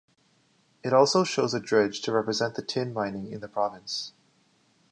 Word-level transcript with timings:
It 0.83 0.93
also 0.93 1.23
shows 1.23 1.53
a 1.53 1.59
dredge 1.59 2.01
to 2.01 2.11
represent 2.11 2.55
the 2.55 2.63
tin 2.63 2.91
mining 2.91 3.31
in 3.31 3.39
the 3.39 3.47
province. 3.47 4.13